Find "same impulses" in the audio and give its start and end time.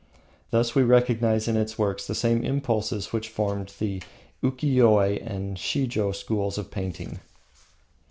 2.15-3.13